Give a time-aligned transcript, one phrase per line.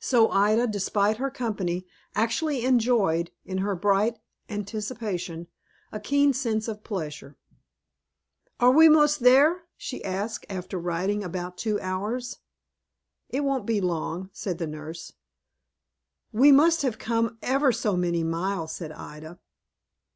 [0.00, 5.46] So Ida, despite her company, actually enjoyed, in her bright anticipation,
[5.92, 7.36] a keen sense of pleasure.
[8.58, 12.38] "Are we most there?" she asked, after riding about two hours.
[13.28, 15.12] "It won't be long," said the nurse.
[16.32, 19.38] "We must have come ever so many miles," said Ida.